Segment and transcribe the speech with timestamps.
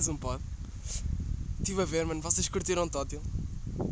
[0.00, 0.42] mais um pod.
[1.58, 3.20] Estive a ver, mano, vocês curtiram Tótil?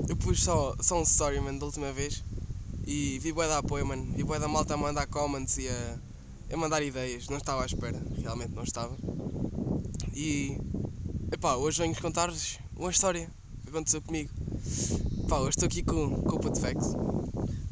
[0.08, 2.25] Eu pus só, só um story, mano, da última vez
[2.86, 4.11] e vi bué da apoio, mano.
[4.16, 5.98] Vi bué da malta a mandar comments e a,
[6.50, 7.29] a mandar ideias.
[7.29, 8.96] Não estava à espera, realmente não estava.
[10.14, 10.58] E,
[11.30, 13.29] epá, hoje venho-vos contar-vos uma história
[13.63, 14.30] que aconteceu comigo.
[15.29, 16.94] Pá, hoje estou aqui com, com o Puto Facts.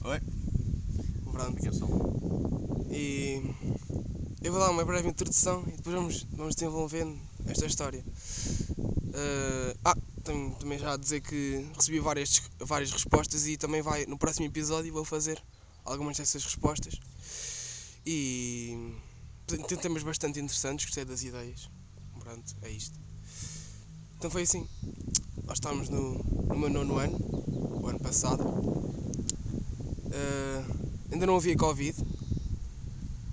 [0.05, 0.21] Oi.
[1.33, 1.57] Pronto.
[1.57, 1.91] Aqui é pessoal.
[2.91, 3.43] E
[4.43, 7.19] eu vou dar uma breve introdução e depois vamos, vamos desenvolvendo
[7.49, 8.05] esta história.
[9.19, 14.05] Eh, ah, tenho também já a dizer que recebi várias, várias respostas e também vai
[14.05, 15.43] no próximo episódio vou fazer
[15.87, 17.01] algumas dessas respostas.
[18.05, 18.93] E
[19.47, 21.71] tem tem temas bastante interessantes, gostei das ideias.
[22.21, 22.99] Pronto, é isto.
[24.19, 24.69] Então foi assim.
[25.47, 27.17] Nós estávamos no, no meu nono ano,
[27.83, 28.45] o ano passado.
[30.11, 30.65] Eh,
[31.11, 31.97] ainda não havia Covid.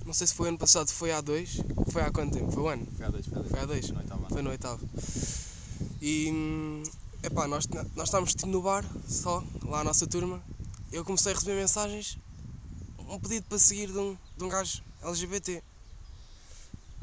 [0.06, 1.58] Não sei se foi ano passado, foi há dois.
[1.92, 2.52] Foi há quanto tempo?
[2.52, 2.88] Foi um ano?
[2.96, 3.52] Foi a dois, foi a dois.
[3.52, 3.90] Foi há dois?
[3.90, 4.26] No oitavo.
[4.30, 5.43] Foi no oitavo.
[6.06, 6.84] E hum,
[7.24, 7.66] epá, nós,
[7.96, 10.44] nós estávamos tipo, no bar, só, lá a nossa turma.
[10.92, 12.20] Eu comecei a receber mensagens,
[13.08, 15.64] um pedido para seguir de um, de um gajo LGBT.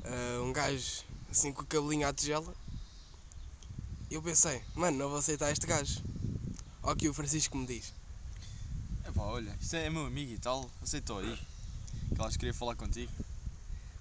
[0.05, 2.55] Ah, um gajo assim com o cabelinho à tigela.
[4.11, 6.03] Eu pensei, mano, não vou aceitar este gajo.
[6.83, 7.95] Ó que o Francisco me diz.
[9.09, 11.41] Epá, olha, isto é meu amigo e tal, aceitou aí.
[12.15, 13.11] Que elas queria falar contigo.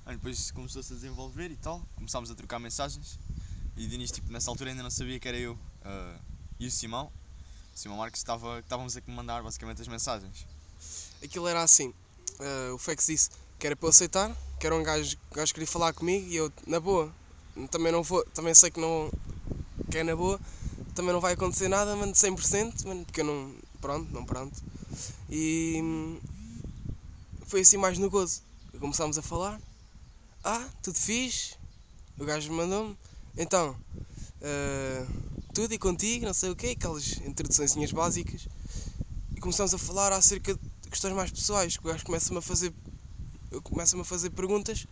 [0.05, 3.17] Aí depois começou-se a desenvolver e tal, começámos a trocar mensagens.
[3.75, 6.19] E de início, tipo, nessa altura ainda não sabia que era eu ah,
[6.59, 7.11] e o Simão.
[7.73, 10.45] O Simão Marques estava, que estávamos a mandar basicamente as mensagens.
[11.23, 11.93] Aquilo era assim,
[12.39, 15.67] ah, o Fex disse que era para eu aceitar, que era um gajo, gajo queria
[15.67, 17.13] falar comigo e eu, na boa,
[17.69, 19.11] também não vou, também sei que não,
[19.89, 20.39] que é na boa,
[20.93, 24.61] também não vai acontecer nada, mano, 100%, mano, porque eu não, pronto, não pronto.
[25.29, 26.19] E
[27.45, 28.41] foi assim mais no gozo.
[28.79, 29.59] Começámos a falar,
[30.43, 31.55] ah, tudo fixe,
[32.17, 32.97] o gajo mandou-me,
[33.37, 33.79] então,
[34.41, 35.07] ah,
[35.53, 38.47] tudo e contigo, não sei o quê, aquelas introduçõezinhas básicas,
[39.35, 42.73] e começámos a falar acerca de questões mais pessoais, que o gajo começa-me a fazer,
[43.63, 44.87] começa-me a fazer perguntas,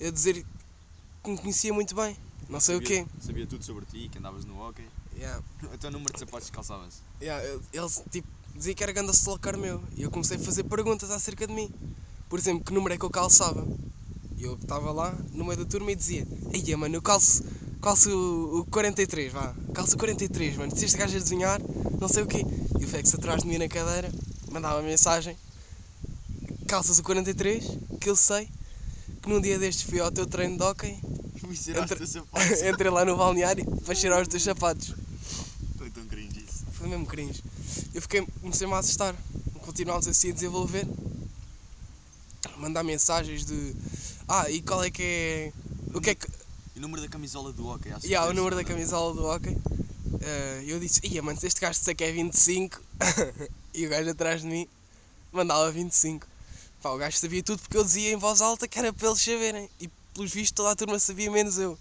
[0.00, 0.44] a dizer
[1.22, 2.16] que me conhecia muito bem,
[2.48, 3.10] não sei o Sabia- quê.
[3.20, 4.88] Sabia tudo sobre ti, que andavas no hockey.
[5.14, 5.42] Yeah.
[5.72, 7.02] O teu número de sapatos que calçavas.
[7.20, 11.10] Yeah, ele tipo, dizia que era grande stalker meu e eu comecei a fazer perguntas
[11.10, 11.70] acerca de mim.
[12.28, 13.68] Por exemplo, que número é que eu calçava?
[14.42, 17.44] E eu estava lá no meio da turma e dizia: Eia, mano, eu calço,
[17.80, 20.72] calço o, o 43, vá, calço o 43, mano.
[20.76, 21.62] Se este gajo a desenhar,
[22.00, 22.44] não sei o quê.
[22.80, 24.10] E o Fex atrás de mim na cadeira
[24.50, 25.38] mandava mensagem:
[26.66, 27.64] Calças o 43,
[28.00, 28.50] que eu sei.
[29.22, 30.98] Que num dia destes fui ao teu treino de hockey,
[31.84, 32.00] Entre-
[32.68, 34.92] entrei lá no balneário para cheirar os teus sapatos.
[35.78, 36.64] Foi tão cringe isso.
[36.72, 37.44] Foi mesmo cringe.
[37.94, 39.14] Eu fiquei, comecei-me a assustar.
[39.60, 40.84] Continuámos assim a desenvolver.
[42.56, 43.76] Mandar mensagens de.
[44.34, 45.52] Ah, e qual é que é.
[45.94, 46.26] O que é que.
[46.74, 47.90] O número da camisola do hockey?
[47.92, 48.68] acho que Yeah, o tens, número da não?
[48.70, 49.54] camisola do hockey.
[50.22, 52.80] Eh, eu disse, ia mano, se este gajo disser que é 25
[53.74, 54.66] e o gajo atrás de mim
[55.32, 56.26] mandava 25.
[56.82, 59.20] Pá, o gajo sabia tudo porque eu dizia em voz alta que era para eles
[59.20, 59.68] saberem.
[59.78, 61.78] E pelos vistos toda a turma sabia menos eu.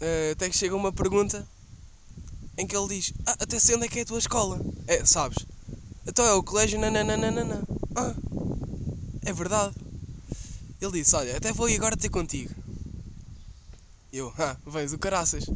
[0.00, 1.44] Eh, até que chega uma pergunta
[2.56, 4.62] em que ele diz, ah, até sei onde é que é a tua escola.
[4.86, 5.48] É, sabes?
[6.06, 7.66] Então é o colégio nananana.
[7.96, 8.14] Ah,
[9.24, 9.74] é verdade.
[10.84, 12.54] Ele disse, olha, até vou ir agora ter contigo.
[14.12, 15.46] Eu, ah, vens o caraças.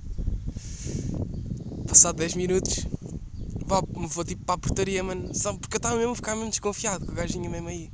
[1.87, 2.87] Passado 10 minutos,
[3.67, 5.35] vou, vou tipo para a portaria, mano.
[5.35, 7.91] Só porque eu estava mesmo a ficar mesmo desconfiado que o gajo vinha mesmo aí.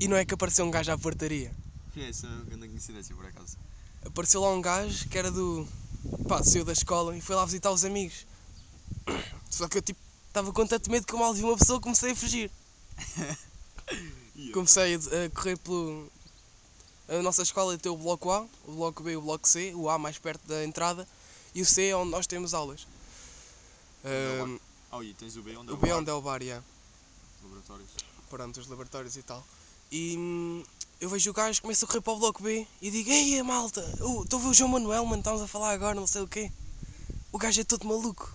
[0.00, 1.52] E não é que apareceu um gajo à portaria.
[1.96, 3.56] É, isso é uma grande coincidência por acaso.
[4.04, 5.66] Apareceu lá um gajo que era do.
[6.28, 8.26] pá, saiu da escola e foi lá visitar os amigos.
[9.48, 12.10] Só que eu tipo, estava com tanto medo que eu mal vi uma pessoa comecei
[12.10, 12.50] a fugir.
[14.52, 16.10] Comecei a, a correr pelo.
[17.08, 19.90] A nossa escola tem o bloco A, o bloco B e o bloco C, o
[19.90, 21.06] A mais perto da entrada
[21.54, 22.86] e o C é onde nós temos aulas.
[24.02, 24.58] é o Ahm,
[24.96, 26.40] Oh, e tens o B onde é o o B bar, onde é o bar,
[26.40, 26.64] yeah.
[27.42, 27.90] laboratórios.
[28.30, 29.44] pronto, os laboratórios e tal.
[29.90, 30.62] E hum,
[31.00, 33.80] eu vejo o gajo, começo a correr para o bloco B e digo, ei malta,
[34.22, 36.50] estou a ver o João Manuel, mano, estamos a falar agora, não sei o quê.
[37.32, 38.32] O gajo é todo maluco.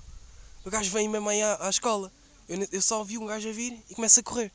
[0.65, 2.11] O gajo vem mesmo aí à, à escola.
[2.49, 4.51] Eu, eu só vi um gajo a vir e começo a correr.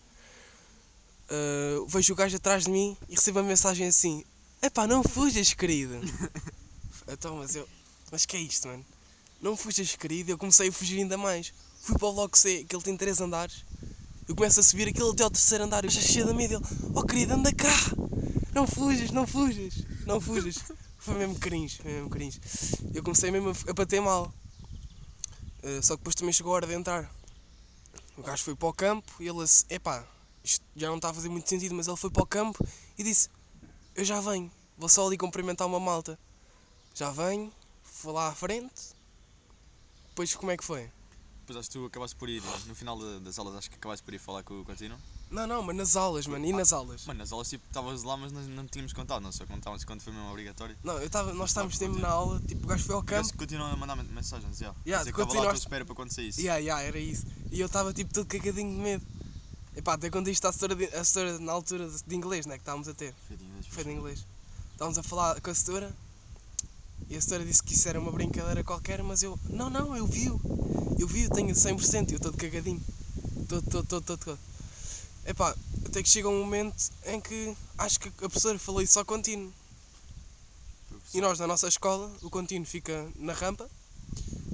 [1.31, 4.25] Uh, vejo o gajo atrás de mim e recebo uma mensagem assim,
[4.63, 5.95] epá, não fujas, querido.
[7.09, 7.69] então, mas eu,
[8.13, 8.85] mas que é isto, mano?
[9.41, 10.31] Não fujas, querido.
[10.31, 11.53] Eu comecei a fugir ainda mais.
[11.81, 13.65] Fui para o bloco C, que ele tem 3 andares.
[14.27, 15.85] Eu começo a subir aquilo até ao terceiro andar.
[15.85, 16.55] Eu já cheio da medo.
[16.55, 17.75] Ele, oh querido, anda cá!
[18.55, 19.75] Não fujas, não fujas,
[20.07, 20.57] não fujas.
[20.97, 22.41] Foi mesmo cringe, foi mesmo cringe.
[22.95, 24.33] Eu comecei mesmo a, a bater mal.
[25.63, 27.11] Uh, só que depois também chegou a hora de entrar.
[28.17, 30.07] O gajo foi para o campo e ele assim, epá,
[30.45, 32.65] isto já não está a fazer muito sentido, mas ele foi para o campo
[32.99, 33.29] e disse,
[33.95, 36.19] eu já venho, vou só ali cumprimentar uma malta.
[36.95, 37.53] Já venho,
[37.83, 38.95] fui lá à frente.
[40.09, 40.91] Depois como é que foi?
[41.41, 44.05] Depois acho que tu acabaste por ir, no final da- das aulas, acho que acabaste
[44.05, 44.99] por ir falar com o Continuo.
[45.31, 47.05] Não, não, mas nas aulas, mano, e nas aulas?
[47.07, 50.01] Mano, nas aulas tipo, estavas lá, mas nós não tínhamos contado, não só contávamos quando
[50.01, 50.77] foi mesmo obrigatório.
[50.85, 53.23] Não, eu tava, nós estávamos tempo na aula, tipo, o gajo foi ao campo.
[53.23, 54.75] gajo continuou a mandar men- mensagens, já.
[54.87, 56.45] Yeah, Dizer que estava lá à tua espera para quando saísse.
[56.45, 57.25] Ya, ya, era isso.
[57.51, 59.05] E eu estava tipo todo cagadinho de medo.
[59.77, 62.63] Epá, até quando isto à setora, de, a na altura de, de inglês, né, que
[62.63, 63.15] estávamos a ter.
[63.27, 64.27] Foi de inglês, Foi de inglês.
[64.73, 65.93] Estávamos a falar com a setora
[67.11, 70.07] e a setora disse que isso era uma brincadeira qualquer, mas eu, não, não, eu
[70.07, 70.41] vi-o.
[70.99, 72.81] Eu vi-o, tenho 100%, eu todo cagadinho.
[73.49, 74.39] Todo, todo, todo, todo, todo.
[75.27, 75.55] Epá,
[75.87, 76.77] até que chega um momento
[77.07, 79.53] em que acho que a professora falou isso ao contínuo.
[81.13, 83.69] E nós, na nossa escola, o contínuo fica na rampa,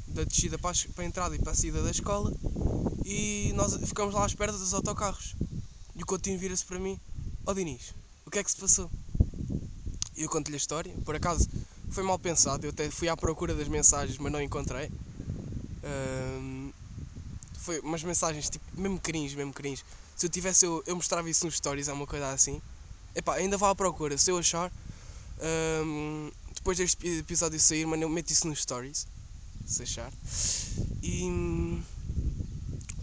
[0.08, 2.32] da descida para a, es- para a entrada e para a saída da escola,
[3.10, 5.34] e nós ficamos lá à espera dos autocarros.
[5.96, 6.96] E o contínuo vira-se para mim:
[7.44, 7.92] Ó Diniz,
[8.24, 8.88] o que é que se passou?
[10.16, 10.94] E eu conto-lhe a história.
[11.04, 11.48] Por acaso,
[11.90, 14.92] foi mal pensado, eu até fui à procura das mensagens, mas não encontrei.
[15.82, 16.70] Ahm,
[17.58, 19.82] foi umas mensagens tipo, mesmo cringe, mesmo cringe.
[20.16, 22.62] Se eu tivesse, eu, eu mostrava isso nos stories, é uma coisa assim.
[23.14, 24.70] Epá, ainda vou à procura, se eu achar,
[25.40, 29.04] ahm, depois deste epi- episódio sair, mano, eu meto isso nos stories,
[29.66, 30.12] se achar.
[31.02, 31.24] E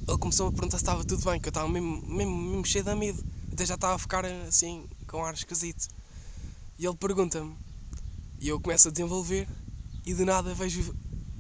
[0.07, 2.83] ele começou a perguntar se estava tudo bem, que eu estava mesmo, mesmo, mesmo cheio
[2.83, 3.24] de medo.
[3.51, 5.88] Até já estava a ficar assim, com ar esquisito.
[6.77, 7.57] E ele pergunta-me,
[8.39, 9.48] e eu começo a desenvolver,
[10.06, 10.94] e de nada vejo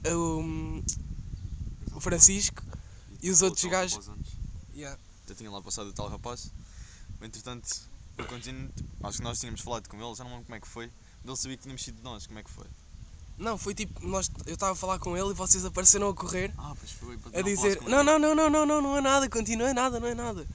[0.05, 0.81] o,
[1.95, 2.61] o Francisco
[3.21, 4.09] e os outros gajos-
[4.73, 6.51] yeah, Já tinha lá passado o tal rapaz.
[7.21, 7.67] Entretanto,
[8.17, 8.69] eu continuo,
[9.03, 10.91] acho que nós tínhamos falado com ele, já não lembro como é que foi.
[11.25, 12.65] Ele sabia que tínhamos sido nós, como é que foi?
[13.37, 16.51] Não, foi tipo, nós, eu estava a falar com ele e vocês apareceram a correr
[16.57, 17.15] Ah, pois foi.
[17.15, 19.99] a não dizer não, não, não, não, não, não, não é nada, continua, é nada,
[19.99, 20.47] não é nada.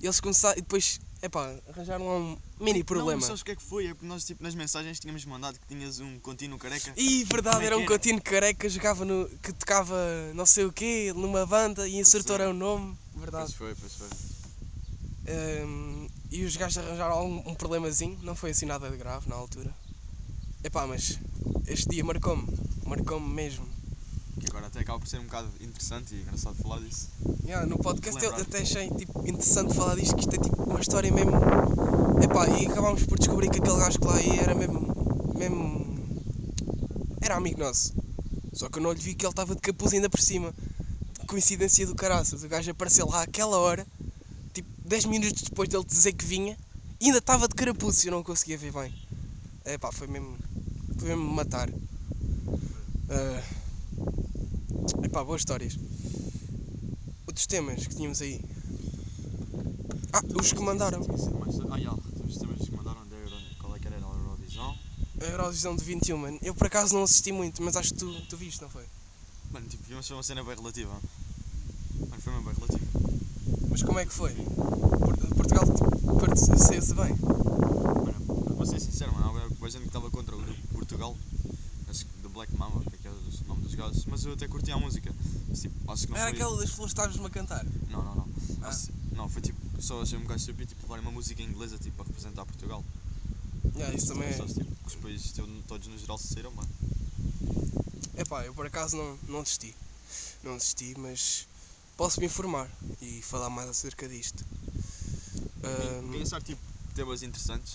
[0.00, 3.16] E eles começaram, e depois, epá, arranjaram lá um mini Não, problema.
[3.16, 3.86] mas sabes o que é que foi?
[3.86, 6.92] É porque nós tipo, nas mensagens tínhamos mandado que tinhas um contínuo careca.
[6.96, 7.92] E verdade, é era que um era?
[7.92, 9.94] contínuo careca, jogava no, que tocava
[10.34, 12.48] não sei o quê, numa banda e acertou é.
[12.48, 13.54] o nome, Pois verdade.
[13.54, 14.08] foi, pois foi.
[15.26, 19.34] Ehm, e os gajos arranjaram um, um problemazinho, não foi assim nada de grave na
[19.36, 19.74] altura.
[20.64, 21.18] Epá, mas
[21.66, 22.48] este dia marcou-me,
[22.86, 23.68] marcou-me mesmo.
[24.40, 27.10] Que agora até acaba por ser um bocado interessante e engraçado falar disso.
[27.44, 30.80] Yeah, no podcast eu até achei tipo, interessante falar disto, que isto é tipo uma
[30.80, 31.32] história mesmo.
[32.24, 35.34] Epá, e acabámos por descobrir que aquele gajo que lá ia era mesmo.
[35.36, 35.98] mesmo.
[37.20, 37.92] era amigo nosso.
[38.54, 40.54] Só que eu não lhe vi que ele estava de capuz ainda por cima.
[41.26, 43.86] Coincidência do caraças, o gajo apareceu lá àquela hora,
[44.54, 46.56] tipo 10 minutos depois dele dizer que vinha,
[46.98, 48.94] e ainda estava de carapuço e eu não conseguia ver bem.
[49.66, 50.36] Epá, foi mesmo.
[51.04, 51.68] Foi mesmo matar.
[53.10, 53.42] Ah,
[55.04, 55.76] epá, boas histórias
[57.26, 58.40] outros temas que tínhamos aí.
[60.14, 61.00] Ah, os que mandaram.
[61.70, 63.36] Ah, já, temos temas que mandaram da Euro...
[63.58, 63.96] Qual é que era?
[63.96, 64.74] Era a Eurovisão.
[65.20, 66.38] A Eurovisão de 21, mano.
[66.42, 68.86] Eu por acaso não assisti muito, mas acho que tu, tu viste, não foi?
[69.52, 70.92] Mano, tipo, vimos foi uma cena bem relativa.
[72.08, 72.86] Mano, foi mesmo bem relativa.
[73.68, 74.32] Mas como é que foi?
[74.32, 77.14] Por- Portugal tipo, saiu-se bem.
[77.16, 81.16] Mano, vou ser sincero, mano, há boa gente que estava contra o grupo Portugal.
[81.88, 84.04] Acho que do Black Mamba, que é é o nome dos gajos.
[84.06, 85.12] Mas eu até curti a música.
[85.48, 86.38] Mas, tipo, acho que não Era foi...
[86.38, 87.64] aquela das flores que estavas-me a cantar.
[87.90, 88.28] Não, não, não.
[88.62, 88.68] Ah.
[88.68, 92.00] Acho- Não, foi tipo, só achei um bocado estúpido tipo, levarem uma música inglesa tipo,
[92.02, 92.84] a representar Portugal.
[93.76, 94.36] Yeah, isso também é.
[94.36, 96.66] Só, tipo, que os países to- todos no geral se saíram bem.
[98.16, 99.74] Epá, eu por acaso não, não assisti.
[100.42, 101.46] Não assisti, mas
[101.96, 102.70] posso me informar
[103.00, 104.44] e falar mais acerca disto.
[106.12, 106.60] Quem achar tipo,
[106.94, 107.74] temas interessantes,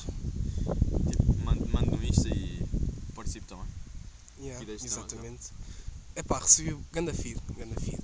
[1.09, 2.48] tipo, mando, mando no Insta e.
[4.69, 5.49] Deste tema, exatamente.
[6.15, 7.97] Epá, recebi o ganda feed, ganda feed.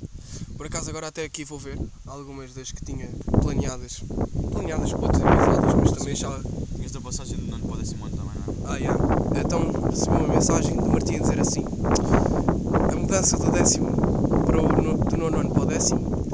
[0.58, 3.08] Por acaso agora até aqui vou ver algumas das que tinha
[3.40, 4.02] planeadas.
[4.52, 6.42] Planeadas para outros episódios, mas também já.
[6.76, 8.74] Tinhas da passagem do nono para o décimo ano também, não é?
[8.74, 9.00] Ah, yeah.
[9.40, 11.66] Então recebi uma mensagem do Martim a dizer assim:
[12.92, 13.92] a mudança do décimo
[14.44, 16.26] para o no, do nono ano para o décimo,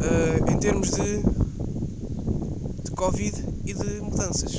[0.00, 1.22] ah, em termos de,
[2.82, 4.54] de Covid e de mudanças.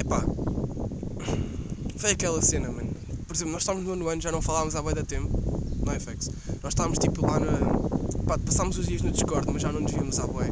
[0.00, 0.24] Epá,
[1.98, 2.93] foi aquela cena, mano.
[3.34, 5.28] Por exemplo, nós estávamos no nono ano, já não falávamos há bem da tempo,
[5.84, 6.30] não é, Fex?
[6.62, 7.50] Nós estávamos tipo lá na.
[8.28, 10.46] Pá, passámos os dias no Discord, mas já não nos víamos à bué.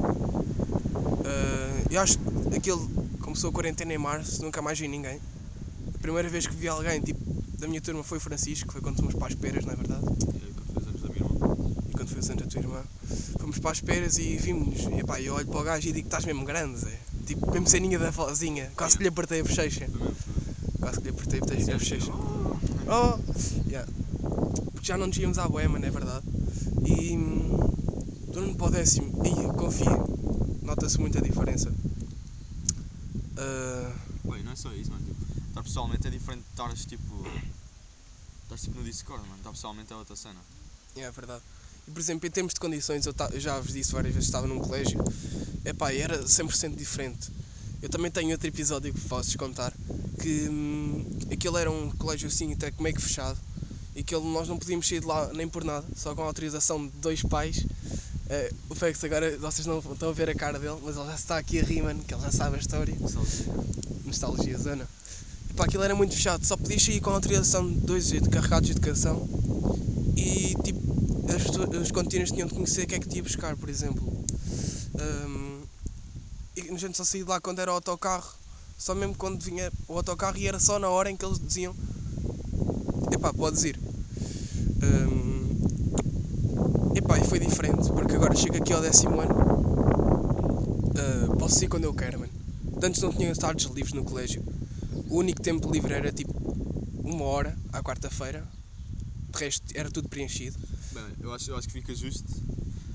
[1.25, 2.85] Ah, eu acho que aquele
[3.21, 5.21] começou a quarentena em março, nunca mais vi ninguém.
[5.95, 7.21] A primeira vez que vi alguém, tipo,
[7.57, 10.03] da minha turma foi o Francisco, foi quando fomos para as peras, não é verdade?
[10.05, 11.57] É quando fez anos da minha irmã.
[11.89, 12.83] E quando foi o Santa tua irmã.
[13.39, 14.99] Fomos para as peras e vimos-nos.
[14.99, 16.99] E pá, eu olho para o gajo e digo que estás mesmo grande, Zé.
[17.27, 18.73] Tipo, mesmo ceninha da vozinha.
[18.77, 19.87] Quase que lhe apertei a bochecha.
[19.87, 20.15] Foi foi.
[20.81, 22.42] Quase que lhe apertei a bochecha.
[22.89, 23.19] Oh!
[23.69, 23.89] Yeah.
[24.73, 26.25] Porque já não nos íamos à boema, não é verdade?
[26.85, 27.17] E.
[27.17, 27.71] hum,
[28.33, 29.13] Do nono para o décimo.
[29.25, 30.01] E confia.
[30.63, 31.73] Nota-se muita diferença.
[33.37, 35.05] Ah, Bem, não é só isso, mano.
[35.05, 37.25] Tipo, estar pessoalmente é diferente de estares tipo.
[38.45, 39.39] Estás tipo no Discord, mano.
[39.39, 40.41] Estar pessoalmente é outra cena.
[40.97, 41.43] É verdade.
[41.87, 44.29] E, por exemplo, em termos de condições, eu, ta- eu já vos disse várias vezes
[44.29, 45.03] estava num colégio,
[45.65, 47.31] epá, era 100% diferente.
[47.83, 49.73] Eu também tenho outro episódio que vos contar,
[50.23, 53.37] que hum, aquele era um colégio assim, até meio que fechado,
[53.95, 56.27] e que ele- nós não podíamos sair de lá nem por nada, só com a
[56.27, 57.67] autorização de dois pais.
[58.31, 61.15] Eh, o Fex agora, vocês não estão a ver a cara dele, mas ele já
[61.15, 62.95] está aqui a rir, mano, que ele já sabe a história.
[64.05, 64.87] Nostalgia Zana.
[65.51, 68.73] Epá, aquilo era muito fechado, só podias sair com a autorização de dois carregados de
[68.73, 69.27] educação
[70.17, 70.81] e tipo,
[71.29, 74.03] as, os contínuos tinham de conhecer o que é que ia buscar, por exemplo.
[75.27, 75.61] Hum,
[76.57, 78.33] e a gente só saía de lá quando era o autocarro,
[78.83, 81.75] só mesmo quando vinha o autocarro e era só na hora em que eles diziam
[83.11, 83.79] epá, podes ir.
[84.83, 85.47] Hum,
[86.95, 89.35] epá, e foi diferente, porque agora chego aqui ao décimo ano,
[90.97, 92.33] ah, posso ir quando eu quero, mano.
[92.83, 94.43] Antes não tinha tardes livres no colégio.
[95.09, 96.33] O único tempo livre era tipo
[97.05, 98.45] uma hora à quarta-feira.
[99.33, 100.59] De resto era tudo preenchido.
[100.93, 102.25] Bem, eu acho, eu acho que fica justo.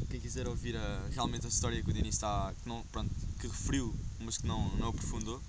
[0.10, 2.54] Quem quiser ouvir a- realmente a história que o Denis está.
[2.62, 5.42] Que, não, pronto, que referiu, mas que não, não aprofundou,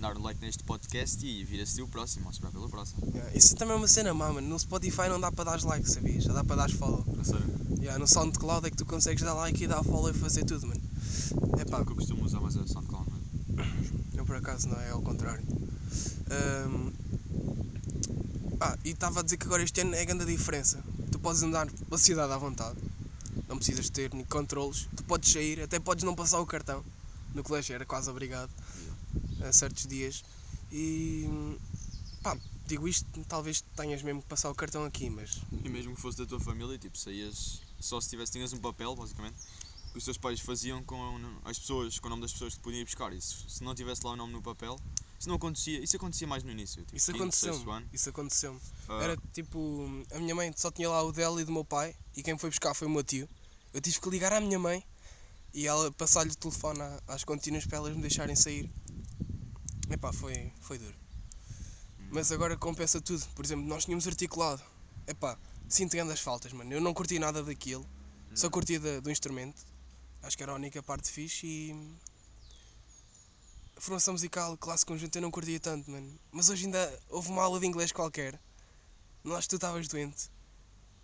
[0.00, 3.06] dar o like neste podcast e vir assistir o próximo, ou esperar pelo próximo.
[3.14, 4.48] Yeah, Isso também é uma cena má, mano.
[4.48, 6.24] No Spotify não dá para dar like, sabias?
[6.24, 7.04] Já dá para dar follow.
[7.16, 7.38] Não sei.
[7.78, 10.66] Yeah, no SoundCloud é que tu consegues dar like e dar follow e fazer tudo,
[10.66, 10.80] mano.
[11.58, 13.22] É Epá, o que eu costumo usar mais é o SoundCloud, mano.
[14.16, 15.44] eu por acaso não, é ao contrário.
[16.30, 16.90] Ahm,
[18.62, 20.82] Ah, e estava a dizer que agora este ano é a grande diferença.
[21.10, 22.76] Tu podes andar pela cidade à vontade.
[23.48, 24.86] Não precisas ter controles.
[24.94, 26.84] Tu podes sair, até podes não passar o cartão.
[27.34, 28.50] No colégio era quase obrigado.
[29.42, 30.22] A certos dias.
[30.70, 31.26] E.
[32.22, 35.42] Pá, digo isto, talvez tenhas mesmo que passar o cartão aqui, mas.
[35.64, 37.60] E mesmo que fosse da tua família, tipo, saías.
[37.78, 39.36] Só se tivesse, tinhas um papel, basicamente,
[39.92, 42.82] que os teus pais faziam com as pessoas, com o nome das pessoas que podiam
[42.82, 43.12] ir buscar.
[43.12, 44.78] E se, se não tivesse lá o nome no papel,
[45.18, 45.82] isso não acontecia.
[45.82, 46.82] Isso acontecia mais no início.
[46.82, 47.10] Tipo, Isso
[47.70, 47.88] ano.
[47.92, 48.60] Isso aconteceu-me.
[48.88, 51.94] Ah, Era tipo, a minha mãe só tinha lá o dela e do meu pai,
[52.16, 53.28] e quem foi buscar foi o meu tio.
[53.72, 54.82] Eu tive que ligar à minha mãe
[55.52, 58.70] e ela passar-lhe o telefone às contínuas para elas me deixarem sair.
[59.90, 60.94] Epá, foi, foi duro.
[62.10, 63.24] Mas agora compensa tudo.
[63.34, 64.62] Por exemplo, nós tínhamos articulado.
[65.06, 66.72] Epá, sinto grandes faltas, mano.
[66.72, 67.86] Eu não curti nada daquilo,
[68.34, 68.50] só Não.
[68.52, 69.60] curti da- do instrumento.
[70.22, 71.96] Acho que era a única parte fixe e.
[73.76, 76.18] A formação musical, classe conjunto, eu não curtia tanto, mano.
[76.30, 78.38] Mas hoje ainda houve uma aula de inglês qualquer.
[79.24, 80.30] Não acho que tu estavas doente.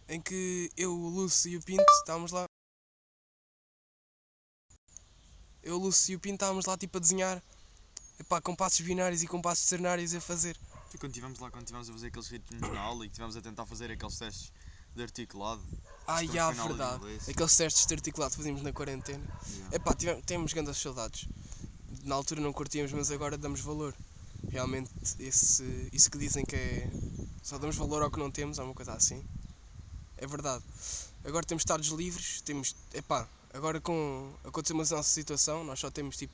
[0.09, 2.45] Em que eu, o Lúcio e o Pinto estávamos lá.
[5.63, 7.43] Eu, o Lúcio e o Pinto estávamos lá tipo a desenhar.
[8.19, 10.57] Epá, com passos binários e com passos ternários a fazer.
[10.95, 13.37] E quando estivemos lá, quando estivemos a fazer aqueles ritmos na aula e que estivemos
[13.37, 14.53] a tentar fazer aqueles testes
[14.95, 15.63] de articulado.
[16.07, 17.05] Ah, Isto já, verdade.
[17.29, 19.23] Aqueles testes de articulado que fazíamos na quarentena.
[19.71, 21.29] Epá, tivemos, temos grandes saudades.
[22.05, 23.95] Na altura não curtíamos, mas agora damos valor.
[24.49, 26.91] Realmente, esse, isso que dizem que é.
[27.43, 29.23] Só damos valor ao que não temos, é uma coisa assim.
[30.17, 30.65] É verdade.
[31.25, 32.75] Agora temos tardes livres, temos.
[32.95, 34.33] Epá, agora com.
[34.45, 36.33] Aconteceu uma nossa situação, nós só temos tipo.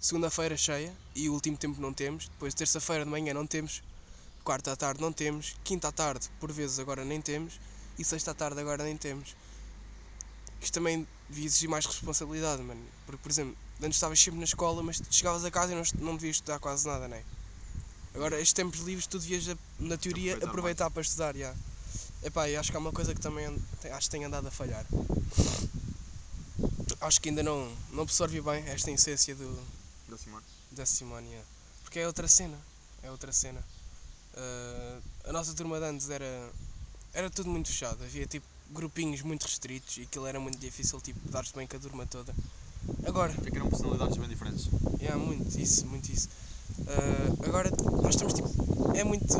[0.00, 2.28] Segunda-feira cheia e o último tempo não temos.
[2.28, 3.82] Depois, terça-feira de manhã não temos.
[4.44, 5.56] Quarta à tarde não temos.
[5.64, 7.58] Quinta à tarde, por vezes, agora nem temos.
[7.98, 9.34] E sexta à tarde, agora nem temos.
[10.62, 12.80] Isto também devia exigir mais responsabilidade, mano.
[13.06, 16.16] Porque, por exemplo, antes estavas sempre na escola, mas chegavas a casa e não, não
[16.16, 17.24] devias estudar quase nada, né?
[18.14, 21.54] Agora, estes tempos livres, tu devias, na teoria, Aproveitar para estudar, já.
[22.22, 23.46] Epá, e acho que há uma coisa que também
[23.92, 24.86] acho que tem andado a falhar.
[27.00, 29.77] Acho que ainda não, não absorvi bem esta essência do.
[30.78, 31.42] Da Simónia.
[31.82, 32.56] Porque é outra cena.
[33.02, 33.60] É outra cena.
[34.36, 36.50] Ah, a nossa turma de antes era,
[37.12, 38.02] era tudo muito fechado.
[38.02, 41.80] Havia tipo grupinhos muito restritos e aquilo era muito difícil tipo, dar-se bem com a
[41.80, 42.32] turma toda.
[43.04, 44.68] Agora, É que eram personalidades bem diferentes.
[45.00, 46.28] é muito isso, muito isso.
[46.86, 47.70] Ah, agora
[48.02, 48.48] nós estamos tipo.
[48.94, 49.36] É muito,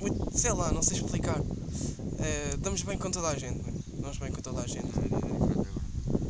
[0.00, 0.38] muito.
[0.38, 1.38] sei lá, não sei explicar.
[1.40, 3.82] Ah, damos bem com toda a gente, mano.
[3.94, 4.92] Damos bem com toda a gente.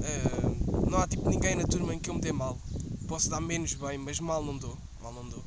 [0.02, 0.22] É, é.
[0.26, 2.56] Ah, não há tipo ninguém na turma em que eu me dê mal.
[3.12, 4.78] Posso dar menos bem, mas mal não dou.
[5.02, 5.44] Mal não dou.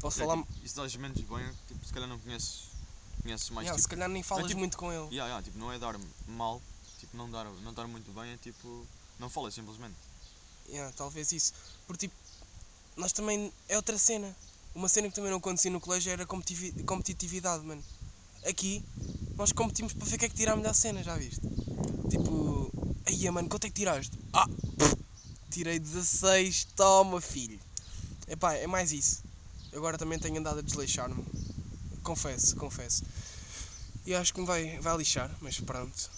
[0.00, 0.42] Posso É, falar.
[0.42, 2.62] tipo, isso dás menos bem, tipo, se calhar não conheces,
[3.22, 3.82] conheces mais Yeah, tipo.
[3.82, 5.04] se calhar nem falas tipo- muito com ele.
[5.14, 5.94] Yeah, yeah, tipo, não é dar
[6.26, 6.60] mal,
[6.98, 8.84] tipo, não dar, não dar muito bem, é tipo.
[9.20, 9.94] Não falas simplesmente.
[10.68, 11.52] Yeah, talvez isso.
[11.86, 12.14] Porque tipo,
[12.96, 13.52] nós também.
[13.68, 14.36] É outra cena.
[14.74, 17.84] Uma cena que também não acontecia no colégio era competitividade, mano.
[18.48, 18.82] Aqui,
[19.38, 21.42] nós competimos para ver quem é que tira a melhor cena, já viste?
[22.08, 22.74] Tipo,
[23.06, 24.18] aí mano, quanto é que tiraste?
[24.32, 24.96] Ah, pff,
[25.50, 27.58] tirei 16, toma filho.
[28.28, 29.22] Epá, é mais isso.
[29.72, 31.24] Agora também tenho andado a desleixar-me.
[32.02, 33.02] Confesso, confesso.
[34.06, 36.10] E acho que me vai, vai lixar, mas pronto.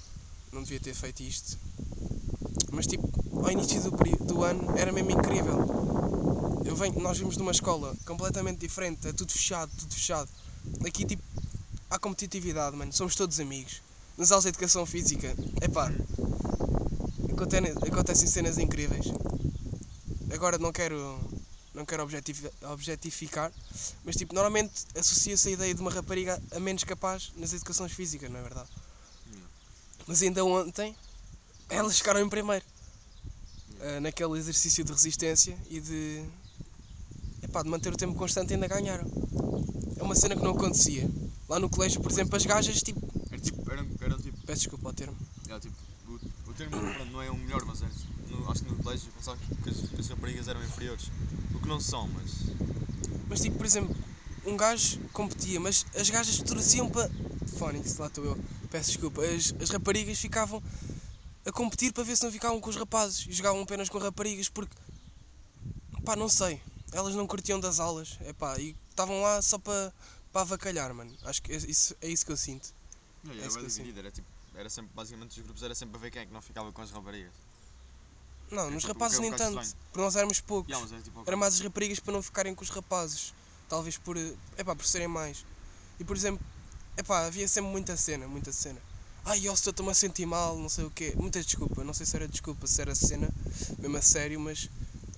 [0.53, 1.59] Não devia ter feito isto.
[2.71, 3.09] Mas tipo,
[3.43, 3.91] ao início do,
[4.25, 5.59] do ano era mesmo incrível.
[6.65, 10.29] Eu vem, nós vimos de uma escola completamente diferente, é tudo fechado, tudo fechado.
[10.87, 11.23] Aqui, tipo,
[11.91, 12.93] há competitividade, mano.
[12.93, 13.83] Somos todos amigos.
[14.17, 15.91] Nas aulas de educação física, epá,
[17.33, 19.13] acontecem, acontecem cenas incríveis.
[20.31, 21.21] Agora não quero,
[21.75, 23.53] não quero objetifi- objetificar,
[24.05, 28.31] mas tipo, normalmente associa-se a ideia de uma rapariga a menos capaz nas educações físicas,
[28.31, 28.69] não é verdade?
[29.31, 29.49] Yeah.
[30.07, 30.97] Mas ainda ontem
[31.69, 32.65] elas ficaram em primeiro.
[33.81, 36.25] Ah, naquele exercício de resistência e de,
[37.43, 39.09] epá, de manter o tempo constante ainda ganharam.
[39.99, 41.09] É uma cena que não acontecia.
[41.49, 43.01] Lá no colégio, por exemplo, as gajas tipo.
[43.31, 45.17] Era tipo, eram, eram tipo, Peço desculpa ao termo.
[45.49, 45.82] era, tipo
[46.69, 47.81] termo não é o melhor, mas
[48.29, 51.11] no, acho que no colégio eu pensava que, que as, raparigas eram inferiores.
[51.55, 52.31] O que não são, mas.
[53.29, 53.95] Mas tipo, por exemplo,
[54.45, 57.11] um gajo competia, mas as gajas torciam para.
[57.59, 58.39] Fónix, lá estou eu.
[58.71, 59.23] Peço desculpa.
[59.23, 60.63] As, as raparigas ficavam
[61.45, 64.49] a competir para ver se não ficavam com os rapazes e jogavam apenas com raparigas
[64.49, 64.75] porque.
[66.05, 66.61] pá, não sei.
[66.93, 68.19] Elas não curtiam das aulas.
[68.27, 69.93] Epá, e estavam lá só para
[70.33, 71.15] para avacalhar, mano.
[71.25, 72.73] Acho que é isso, é isso que eu sinto.
[73.25, 75.97] Não, É era isso bem dividido, era tipo, era sempre, basicamente os grupos era sempre
[75.97, 77.33] a ver quem é que não ficava com as raparigas.
[78.51, 79.65] Não, É nos tipo, rapazes o que é um nem bocado tanto.
[79.65, 79.85] estranho.
[79.91, 80.69] Porque nós éramos poucos.
[80.71, 83.33] Yeah, mas era tipo, Era mais as raparigas para não ficarem com os rapazes.
[83.69, 84.17] Talvez por.
[84.59, 85.47] Epá, por serem mais.
[85.99, 86.45] E por exemplo,
[86.97, 88.79] epá, havia sempre muita cena, muita cena.
[89.25, 91.15] Ai, eu estou-me a sentir mal, não sei o quê.
[91.17, 93.31] Muita desculpa, não sei se era desculpa, se era cena,
[93.79, 94.69] mesmo a sério, mas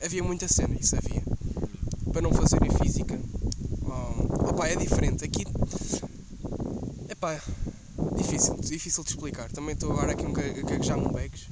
[0.01, 1.23] havia muita cena, isso havia.
[2.13, 3.19] Para não fazerem física.
[3.83, 5.25] Oh, opá, é diferente.
[5.25, 5.45] Aqui.
[7.09, 7.41] Epá,
[8.17, 9.51] difícil, difícil de explicar.
[9.51, 11.49] Também estou agora aqui um ga- a gaguejar-me um bags.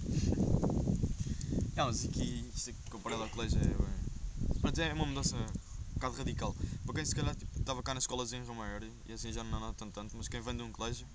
[1.77, 6.17] Não, mas aqui, isto aqui, comparado ao colégio, é, pronto, é uma mudança um bocado
[6.17, 6.55] radical.
[6.85, 9.61] Para quem se calhar tipo, estava cá nas escolas em Romaeur e assim já não
[9.61, 11.07] nota tanto, mas quem vem de um colégio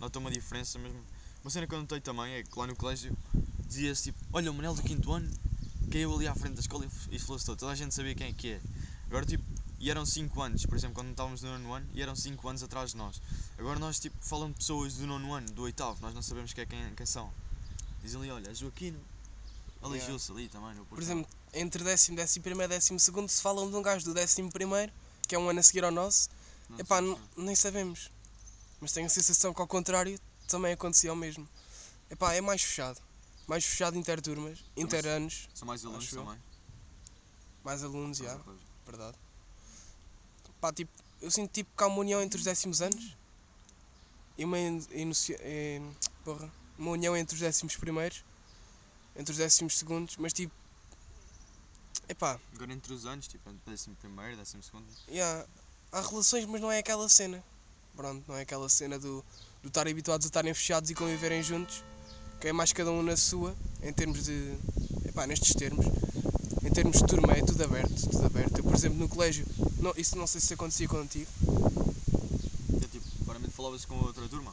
[0.00, 1.00] nota uma diferença mesmo.
[1.42, 3.16] Uma cena que eu notei também é que lá no colégio
[3.66, 5.28] dizia-se tipo, olha o Manel do quinto ano
[5.90, 8.32] caiu ali à frente da escola e falou-se todo, toda a gente sabia quem é
[8.32, 8.60] que é.
[9.06, 9.44] Agora tipo,
[9.84, 12.62] e eram 5 anos, por exemplo, quando estávamos no nono ano, e eram 5 anos
[12.62, 13.20] atrás de nós.
[13.58, 16.62] Agora nós tipo falam de pessoas do nono ano, do oitavo, nós não sabemos quem,
[16.62, 17.30] é quem, quem são.
[18.02, 18.98] Dizem ali, olha, Joaquino,
[19.82, 23.68] aleijou-se ali também no Por exemplo, entre décimo, décimo primeiro e décimo segundo, se falam
[23.70, 24.90] de um gajo do décimo primeiro,
[25.28, 26.30] que é um ano a seguir ao nosso,
[26.78, 28.10] epá, n- nem sabemos.
[28.80, 30.18] Mas tenho a sensação que ao contrário
[30.48, 31.46] também acontecia o mesmo.
[32.08, 32.98] Epá, é mais fechado.
[33.46, 36.38] Mais fechado interturmas, interanos, São mais alunos também.
[37.62, 38.60] mais alunos, já, Pois.
[38.86, 39.23] verdade.
[40.64, 43.14] Pá, tipo, eu sinto tipo que há uma união entre os décimos anos
[44.38, 45.78] e uma, in- inocia- eh,
[46.24, 48.24] porra, uma união entre os décimos primeiros,
[49.14, 50.54] entre os décimos segundos, mas tipo,
[52.08, 54.86] epá, Agora entre os anos, tipo, entre décimo primeiro, décimo segundo.
[55.06, 55.46] Yeah,
[55.92, 57.44] há relações, mas não é aquela cena.
[57.94, 59.22] Pronto, não é aquela cena do,
[59.60, 61.82] do estarem habituados a estarem fechados e conviverem juntos,
[62.40, 64.56] que é mais cada um na sua, em termos de.
[65.06, 65.84] Epá, nestes termos.
[66.64, 68.58] Em termos de turma, é tudo aberto, tudo aberto.
[68.58, 69.46] Eu, por exemplo, no colégio,
[69.80, 71.30] não, isso não sei se acontecia contigo.
[72.82, 74.52] É tipo, claramente falavas com a outra turma.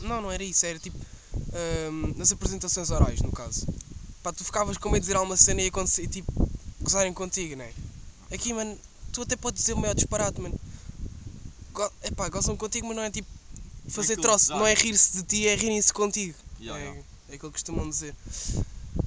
[0.00, 0.98] Não, não era isso, era tipo.
[1.54, 3.66] ahm, nas apresentações orais, no caso.
[4.22, 6.32] Pá, tu ficavas com medo de dizer alguma cena e acontecer, e, tipo,
[6.80, 7.72] gozarem contigo, né?
[8.32, 8.76] Aqui, mano,
[9.12, 10.58] tu até podes dizer o maior disparate, mano.
[11.72, 13.28] Go epá, gozam contigo, mas não é tipo
[13.88, 16.36] fazer aquilo troço, não é rir-se de ti, é rirem-se contigo.
[16.60, 17.02] Yeah, é, yeah.
[17.28, 18.14] é aquilo que costumam dizer.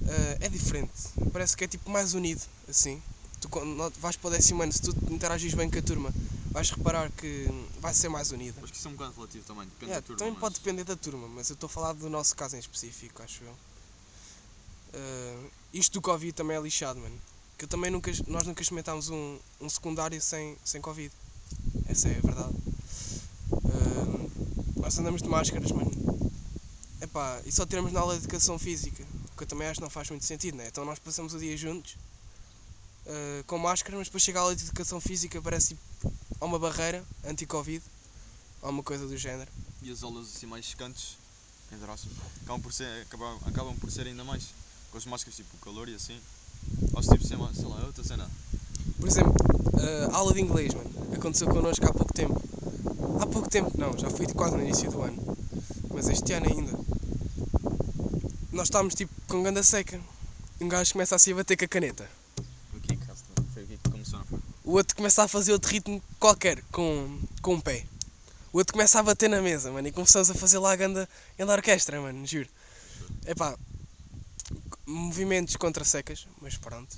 [0.08, 0.92] Ah, é diferente,
[1.34, 3.02] parece que é tipo mais unido, assim.
[3.42, 6.14] Tu quando vais para o décimo ano, se tu interagis bem com a turma,
[6.54, 8.60] vais reparar que vai ser mais unida.
[8.64, 10.18] Acho que isso é um bocado relativo também, depende Yeah, da turma.
[10.20, 12.60] também mas- pode depender da turma, mas eu estou a falar do nosso caso em
[12.60, 13.56] específico, acho eu.
[14.94, 17.20] Ah, isto do Covid também é lixado, mano.
[17.58, 21.12] Que eu também nunca, nós nunca experimentámos um, um secundário sem, sem Covid.
[21.88, 22.54] Essa é a verdade.
[23.68, 24.26] Ah,
[24.82, 25.92] nós andamos de máscaras, mano.
[27.02, 29.90] Epá, e só tiramos na aula de educação física, que eu também acho que não
[29.90, 30.68] faz muito sentido, né?
[30.68, 31.98] Então nós passamos o dia juntos,
[33.08, 36.58] ah, com máscara, mas depois chega a aula de educação física, parece tipo, há uma
[36.58, 37.84] barreira anti-Covid,
[38.62, 39.52] ou uma coisa do género.
[39.82, 41.18] E as aulas assim mais secantes,
[41.72, 42.12] entre aspas,
[42.44, 44.48] acabam por ser, acabam, acabam por ser ainda mais.
[44.92, 46.20] Com as máscaras, tipo o calor e assim.
[46.96, 48.30] Acho tipo, sei lá, sei lá, é outra cena.
[49.00, 49.34] Por exemplo,
[50.12, 52.42] a aula de inglês, mano, aconteceu connosco há pouco tempo.
[53.22, 55.18] Há pouco tempo, não, já foi quase no início do ano.
[55.94, 56.95] Mas este ano ainda.
[58.56, 60.00] Nós estávamos tipo com ganda seca.
[60.62, 62.10] Um gajo começa assim a bater com a caneta.
[62.78, 63.06] Aqui que
[63.54, 64.40] foi aqui que começou, não foi?
[64.64, 67.86] O outro começa a fazer outro ritmo qualquer, com, com um pé.
[68.54, 71.10] O outro começa a bater na mesa, mano, e começamos a fazer lá a ganda,
[71.38, 72.48] ganda orquestra, mano, juro.
[73.26, 73.60] Epá,
[74.86, 76.96] movimentos contra secas, mas pronto.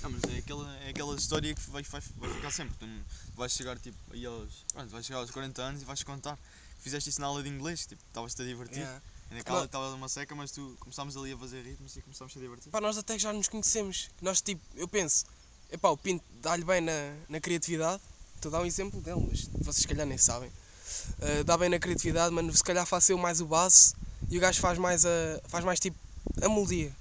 [0.00, 2.74] Não, mas é aquela, é aquela história que vai, vai, vai ficar sempre.
[2.78, 2.88] Tu
[3.36, 4.64] vais chegar tipo aí aos.
[4.72, 6.38] Pronto, vais chegar aos 40 anos e vais contar.
[6.80, 8.78] Fizeste isso na aula de inglês, tipo, estavas-te a divertir.
[8.78, 9.02] Yeah.
[9.32, 9.64] E naquela Não.
[9.64, 12.70] estava uma seca, mas tu começámos ali a fazer ritmos e começámos a divertir.
[12.70, 14.10] Pá, nós até já nos conhecemos.
[14.20, 15.24] Nós, tipo, eu penso,
[15.70, 18.02] epá, o Pinto dá-lhe bem na, na criatividade.
[18.36, 20.50] Estou a dar um exemplo dele, mas vocês se calhar nem sabem.
[20.50, 23.94] Uh, dá bem na criatividade, mas se calhar faço eu mais o base
[24.28, 25.40] e o gajo faz mais a.
[25.48, 25.96] faz mais tipo
[26.42, 26.94] a melodia,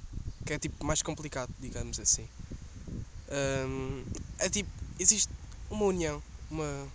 [0.46, 2.30] que é tipo mais complicado, digamos assim.
[3.68, 4.06] Um,
[4.40, 5.30] é tipo, existe
[5.70, 6.88] uma união, uma.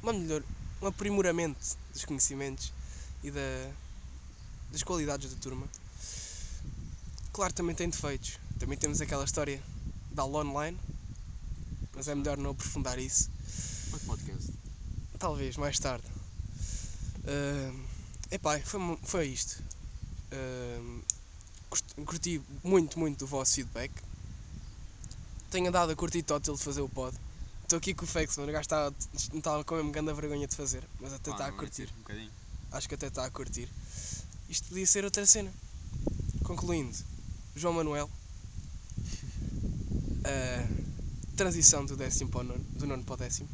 [0.00, 0.44] uma melhor.
[0.80, 2.77] um aprimoramento dos conhecimentos
[3.22, 3.70] e da,
[4.70, 5.66] das qualidades da turma.
[7.32, 8.38] Claro, também tem defeitos.
[8.58, 9.62] Também temos aquela história
[10.10, 10.78] da aula online,
[11.94, 13.30] mas é melhor não aprofundar isso.
[13.92, 14.52] Outro podcast.
[15.18, 16.04] Talvez, mais tarde.
[17.24, 17.80] Uh,
[18.30, 19.62] epá, foi, foi isto.
[20.32, 21.02] Uh,
[22.04, 23.92] curti muito, muito do vosso feedback.
[25.50, 27.16] Tenho andado a curtir total de fazer o pod.
[27.62, 28.50] Estou aqui com o Fex, mano.
[28.50, 28.66] O gajo
[29.34, 31.88] estava com a mesma grande vergonha de fazer, mas até está a curtir.
[31.96, 32.30] Um bocadinho.
[32.72, 33.68] Acho que até está a curtir.
[34.48, 35.52] Isto podia ser outra cena.
[36.44, 36.96] Concluindo,
[37.56, 38.10] João Manuel.
[40.24, 40.68] A
[41.36, 43.48] transição do décimo para o nono, do nono para o décimo.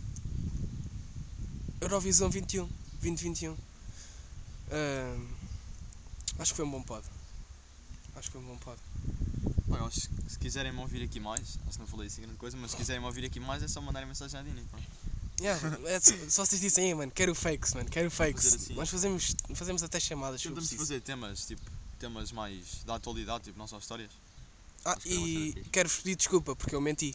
[1.81, 2.67] Eurovisão 21,
[3.03, 3.53] 2021.
[3.53, 3.57] Uh,
[6.39, 7.05] acho que foi um bom pod.
[8.17, 8.81] Acho que foi um bom pod.
[9.67, 12.57] Bem, que se quiserem me ouvir aqui mais, acho que não falei assim grande coisa,
[12.57, 14.65] mas se quiserem me ouvir aqui mais é só mandarem mensagem à Dini.
[15.45, 18.45] Yeah, é, se vocês dissem, aí, mano, quero fakes, mano, quero fakes.
[18.45, 18.75] Fazer assim.
[18.75, 21.61] Nós fazemos, fazemos até chamadas se Tentamos fazer temas, tipo,
[21.99, 24.11] temas mais da atualidade, tipo, não só histórias.
[24.87, 25.71] Ah, Acho que era uma cena e fixe.
[25.71, 27.15] quero-vos pedir desculpa porque eu menti.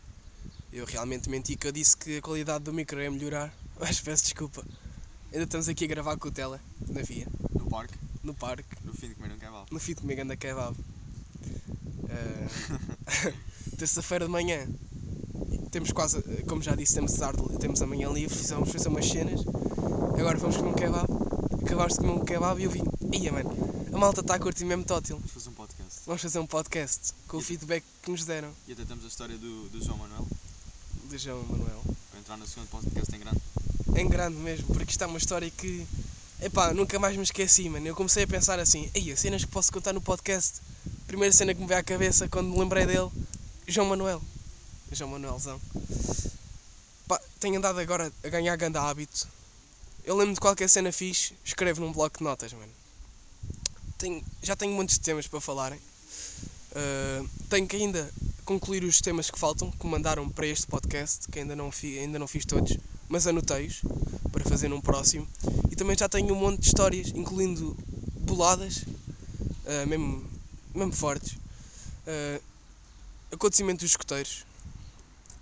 [0.71, 4.25] Eu realmente menti que eu disse que a qualidade do micro ia melhorar, mas peço
[4.25, 4.63] desculpa.
[5.33, 8.93] Ainda estamos aqui a gravar com o tela, na via, No parque, no parque, no
[8.93, 9.65] fim de comer um kebab.
[9.71, 10.77] no fim de comer ganda kebab.
[12.07, 13.33] Eh,
[13.79, 14.67] Terça-feira de manhã,
[15.71, 19.41] temos quase, como já disse, temos, tarde, temos amanhã livre, fizemos fazer umas cenas.
[20.17, 21.07] Agora vamos comer um kebab.
[21.65, 22.81] Acabaste de comer um kebab e eu vi,
[23.13, 23.51] ia mano,
[23.93, 25.17] a malta está a curtir mesmo tótil.
[25.17, 25.99] Vamos fazer um podcast.
[26.05, 29.07] Vamos fazer um podcast com o E- feedback que nos deram E até temos a
[29.07, 30.27] história do, do João Manuel,
[31.09, 31.81] do João Manuel.
[32.11, 33.39] para entrar no segundo podcast em grande.
[33.95, 35.85] Em grande mesmo, porque isto é uma história que.
[36.41, 37.85] Epá, nunca mais me esqueci, mano.
[37.85, 40.61] Eu comecei a pensar assim, ei, as cenas que posso contar no podcast.
[41.05, 43.09] Primeira cena que me veio à cabeça quando me lembrei dele,
[43.67, 44.21] João Manuel.
[44.91, 45.59] João Manuelzão.
[47.07, 49.27] Pá, tenho andado agora a ganhar grande hábito.
[50.03, 52.71] Eu lembro de qualquer cena fixe, escrevo num bloco de notas, mano.
[53.97, 55.79] Tenho, já tenho muitos temas para falarem.
[56.71, 58.09] Uh, tenho que ainda
[58.45, 62.17] concluir os temas que faltam, que mandaram para este podcast, que ainda não, fi, ainda
[62.17, 63.81] não fiz todos, mas anotei-os
[64.31, 65.27] para fazer num próximo.
[65.69, 67.77] E também já tenho um monte de histórias, incluindo
[68.21, 70.27] boladas, uh, mesmo,
[70.73, 71.33] mesmo fortes.
[72.07, 72.41] Uh,
[73.31, 74.48] acontecimento dos escoteiros.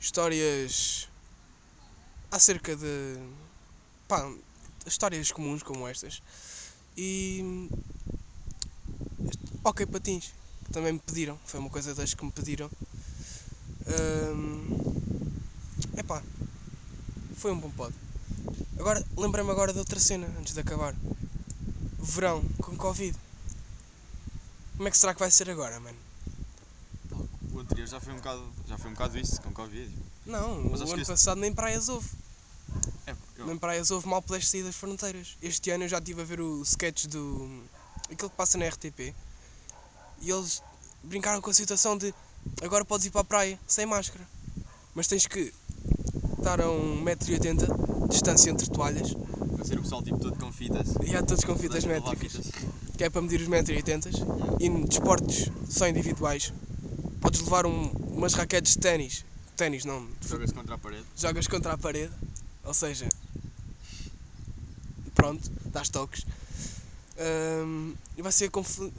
[0.07, 1.09] Histórias
[2.31, 3.19] acerca de.
[4.07, 4.25] pá,
[4.85, 6.23] histórias comuns como estas.
[6.95, 7.69] E.
[9.65, 10.31] Ok, patins,
[10.63, 12.71] que também me pediram, foi uma coisa das que me pediram.
[13.85, 14.79] Ahm,
[15.97, 16.23] epá,
[17.35, 17.93] foi um bom pod.
[18.79, 20.95] Agora, lembrei-me agora de outra cena, antes de acabar.
[21.99, 23.13] Verão, com Covid.
[24.77, 26.06] Como é que será que vai ser agora, mano?
[27.67, 29.91] Anterior já foi um bocado, já foi um bocado isso, com Covid.
[30.25, 32.07] Não, Mas o ano este- passado nem praias houve.
[33.05, 35.37] É, eu, Nem praias houve mal pelas saídas fronteiras.
[35.41, 37.61] Este ano eu já estive a ver o sketch do.
[38.11, 39.13] aquele que passa na RTP.
[40.21, 40.61] E eles
[41.03, 42.13] brincaram com a situação de
[42.61, 44.25] agora podes ir para a praia sem máscara.
[44.95, 45.53] Mas tens que
[46.37, 49.13] estar a 1,80m de distância entre toalhas.
[49.13, 50.87] vai ser o pessoal tipo todo com fitas.
[51.05, 52.33] E há todos com fitas métricas.
[52.33, 52.51] fitas.
[52.97, 54.57] Que é para medir os 1,80m.
[54.59, 56.51] E em desportos só individuais.
[57.19, 59.25] Podes levar um- umas raquetes de ténis.
[59.55, 61.05] Ténis não, Jogas contra a parede.
[61.15, 62.13] jogas contra a parede,
[62.63, 63.09] ou seja,
[65.15, 66.25] pronto, dás toques.
[67.17, 68.51] Ahm, e vai ser,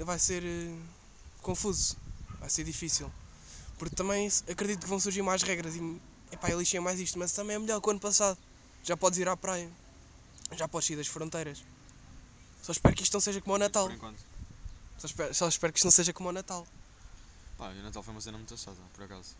[0.04, 0.76] vai ser eh,
[1.42, 1.96] confuso,
[2.40, 3.10] vai ser difícil.
[3.78, 6.00] Porque também acredito que vão surgir mais regras e
[6.32, 8.36] epá, eu lixei mais isto, mas também é melhor que o ano passado.
[8.82, 9.70] Já podes ir à praia,
[10.56, 11.62] já podes ir das fronteiras.
[12.62, 13.88] Só espero que isto não seja como o Natal.
[14.98, 16.66] Só espero, só espero que isto não seja como o Natal.
[17.58, 19.34] Pá, e o Natal foi uma cena muito chata, por acaso.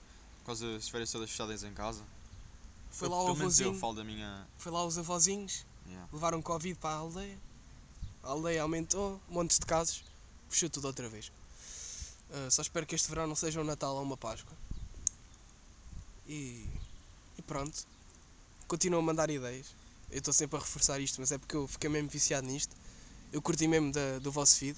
[0.44, 2.02] Com as as férias todas fechadas em casa.
[2.90, 4.46] Foi Eu- lá o menos eu avôzinho, falo da minha.
[4.59, 6.09] foi lá os avózinhos, Yeah.
[6.12, 7.38] levaram Covid para a aldeia.
[8.22, 10.02] A aldeia aumentou, montes de casos,
[10.48, 11.31] puxou tudo outra vez.
[12.31, 14.52] Uh, só espero que este verão não seja um Natal ou uma Páscoa.
[16.26, 16.66] E,
[17.38, 17.87] e pronto.
[18.66, 19.68] Continuo a mandar ideias.
[20.11, 22.74] Eu estou sempre a reforçar isto, mas é porque eu fiquei mesmo viciado nisto.
[23.33, 24.76] Eu curti mesmo da- do vosso feed.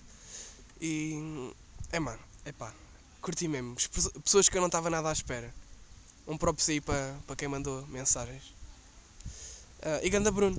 [0.80, 1.52] E
[1.90, 2.72] é mano, é pá,
[3.20, 3.74] curti mesmo.
[3.76, 5.52] As pesso- Pessoas que eu não estava nada à espera.
[6.26, 8.42] Um próprio sair para, para quem mandou mensagens.
[9.82, 10.56] Ah, e Ganda Bruno,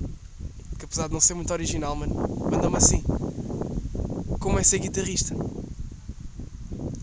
[0.78, 2.14] que apesar de não ser muito original, mano,
[2.50, 3.02] manda-me assim.
[4.40, 5.34] Como é ser guitarrista?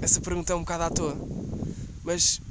[0.02, 1.15] Essa pergunta é um bocado à toa.
[2.04, 2.41] Mas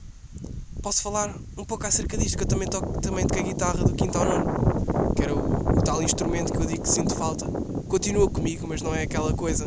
[0.82, 4.16] posso falar um pouco acerca disto, que eu também toco também toquei guitarra do quinto
[4.18, 7.46] ao nono, que era o, o tal instrumento que eu digo que sinto falta.
[7.88, 9.66] Continua comigo, mas não é aquela coisa.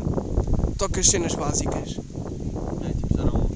[0.78, 1.98] Toco as cenas básicas.
[2.84, 3.48] É, tipo, já não,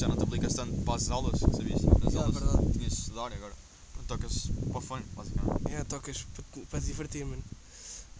[0.00, 1.82] já não te aplicas tanto para as aulas, sabias?
[1.82, 2.72] Nas Já, aulas verdade.
[2.72, 3.52] tinhas de estudar e agora
[3.92, 5.74] pronto, tocas para o fone, basicamente.
[5.74, 7.42] É, tocas para te- para divertir, mano.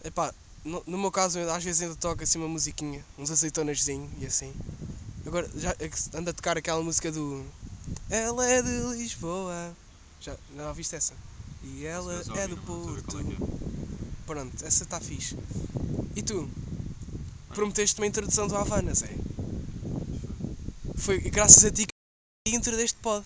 [0.03, 4.25] Epá, no, no meu caso, às vezes ainda toco assim uma musiquinha, uns azeitonazinho e
[4.25, 4.53] assim.
[5.25, 7.45] Agora, já é anda a tocar aquela música do.
[8.09, 9.75] Ela é de Lisboa.
[10.21, 11.13] Já, já ouviste essa?
[11.63, 13.17] E ela é do Porto.
[13.19, 13.37] é é.
[14.25, 15.35] Pronto, essa está fixe.
[16.15, 16.49] E tu?
[17.49, 19.09] Prometeste uma introdução do Havana, Zé.
[20.99, 21.93] Foi graças a ti que
[22.51, 23.25] a intro deste pod.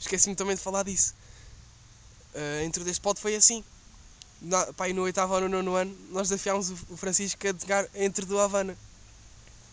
[0.00, 1.14] Esqueci-me também de falar disso.
[2.34, 3.64] A intro deste pod foi assim.
[4.42, 8.08] Na, pá, no oitavo ou no nono ano, nós desafiámos o, Francisco a tocar a
[8.26, 8.76] do Havana.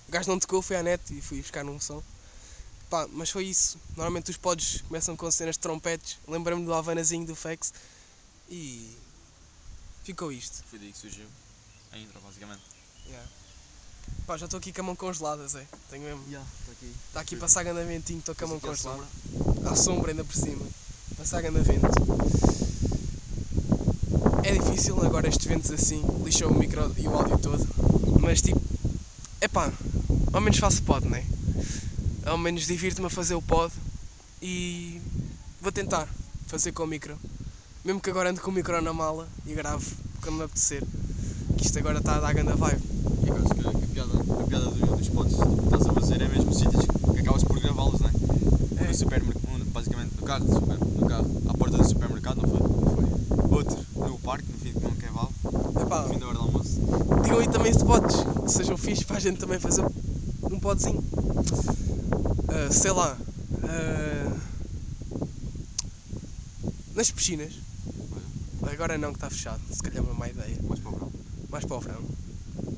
[0.07, 2.03] O gajo não tocou, foi à net e fui buscar num som.
[2.91, 3.79] Pá, mas foi isso.
[3.97, 6.19] Normalmente os pods começam com cenas de trompetes.
[6.27, 7.73] Lembrei-me do Havanazinho do Fex.
[8.49, 8.95] E
[10.03, 10.63] ficou isto.
[10.69, 11.25] Foi daí que surgiu
[11.91, 12.80] a intro, basicamente.
[14.31, 14.33] Yeah.
[14.33, 15.67] Pá, já estou aqui com a mão congelada, Zé.
[15.89, 16.23] Tenho mesmo.
[16.31, 16.95] Já, está aqui.
[17.07, 19.03] Está aqui passar gandamentinho, estou com a mão congelada.
[19.33, 19.69] sombra.
[19.69, 20.65] À sombra ainda por cima.
[21.17, 21.87] Passar gandavento.
[24.43, 27.67] É difícil agora estes ventos assim, lixam o micro e o áudio todo.
[28.21, 28.61] Mas tipo,
[29.41, 29.69] epá,
[30.31, 31.25] ao menos faço pod, né?
[32.25, 33.73] Ao menos divirto-me a fazer o pod
[34.41, 35.01] e
[35.59, 36.07] vou tentar
[36.47, 37.19] fazer com o micro.
[37.83, 39.85] Mesmo que agora ande com o micro na mala e grave
[40.21, 40.81] quando me apetecer.
[41.57, 42.81] Que isto agora está a dar ganda vibe.
[44.51, 48.01] Piada, do- dos pods que estás a fazer é mesmo sítios que acabas por gravá-los,
[48.01, 48.11] não é?
[48.83, 48.87] É.
[48.89, 52.59] No supermercado, basicamente no carro, super, no carro, à porta do supermercado, não foi?
[53.55, 55.31] Outro no parque, no fim de um kebab,
[55.81, 56.81] Epá, no fim da hora do almoço.
[57.23, 59.85] digam aí também se podes, que sejam fixes para a gente também fazer
[60.43, 61.01] um podzinho.
[62.49, 63.17] Ah, sei lá.
[63.63, 64.37] ah,
[66.93, 67.53] nas piscinas.
[68.69, 70.57] Agora não que está fechado, se calhar é uma má ideia.
[70.67, 71.11] Mais para o verão.
[71.49, 72.01] Mais para o verão.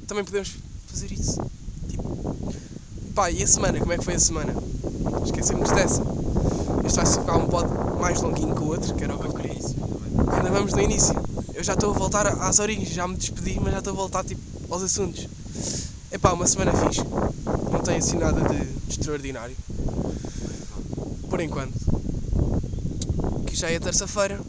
[0.08, 0.54] Também podemos
[0.88, 1.40] fazer isso.
[1.94, 2.28] Tipo.
[3.14, 3.80] Pá, e a semana?
[3.80, 4.54] Como é que foi a semana?
[5.24, 6.02] Esquecemos dessa.
[6.84, 9.34] Este vai ficar um pod mais longuinho que o outro, que era o que eu
[9.34, 9.54] queria.
[9.54, 11.16] Ainda vamos no início.
[11.54, 14.24] Eu já estou a voltar às origens, já me despedi, mas já estou a voltar
[14.24, 15.28] tipo, aos assuntos.
[16.12, 17.02] Epá, uma semana fixe.
[17.72, 19.56] Não tem assim nada de, de extraordinário.
[21.30, 21.74] Por enquanto.
[23.46, 24.42] Que já é terça-feira.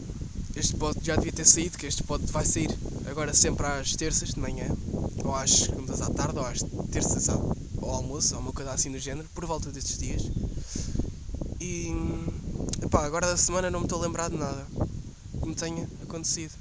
[0.57, 2.71] Este pod já devia ter saído, que este pod vai sair
[3.11, 4.67] agora sempre às terças de manhã.
[5.25, 6.63] Ou às segundas à tarde, ou às
[6.95, 10.23] terças ao, ao almoço, ou uma coisa assim do género, por volta destes dias.
[11.61, 11.93] E
[12.85, 14.65] epá, agora da semana não me estou a lembrar de nada
[15.41, 16.53] que me tenha acontecido.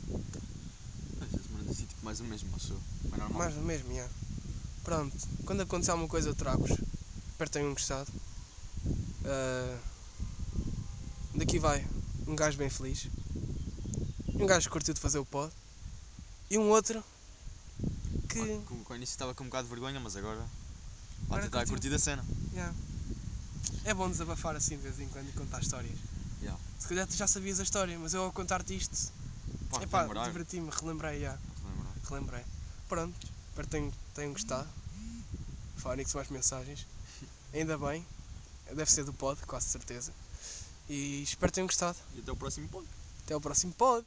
[1.21, 2.79] Esta semana tem sido tipo mais o mesmo, acho eu.
[3.11, 3.31] Mas.
[3.31, 4.09] Mais do mesmo, já.
[4.83, 5.15] Pronto,
[5.45, 6.71] quando acontecer alguma coisa eu trago-vos.
[6.71, 8.11] Espero que tenham gostado.
[9.25, 9.77] Ah,
[11.35, 11.85] daqui vai
[12.27, 13.07] um gajo bem feliz.
[14.33, 15.53] Um gajo que curtiu de fazer o pod.
[16.49, 17.03] E um outro
[18.33, 18.65] que.
[18.65, 20.45] Com, com o início estava com um bocado de vergonha, mas agora.
[21.25, 21.73] Agora tentar curtiu.
[21.75, 22.25] curtir a cena.
[22.53, 22.73] já.
[23.85, 25.97] É bom desabafar assim de vez em quando e contar histórias.
[26.41, 26.55] Já.
[26.79, 29.11] Se calhar tu já sabias a história, mas eu ao contar-te isto,
[29.69, 31.37] Pá, epá, diverti-me, relembrei já.
[31.63, 31.93] lembrar.
[32.09, 32.43] relembrei.
[32.89, 33.15] Pronto,
[33.49, 34.67] espero que tenham, tenham gostado.
[35.77, 36.85] Fónix, mais mensagens.
[37.53, 38.05] Ainda bem,
[38.73, 40.11] deve ser do pod, quase certeza.
[40.89, 41.97] E espero que tenham gostado.
[42.15, 42.87] E até o próximo ponto.
[43.23, 44.05] Até ao próximo pod.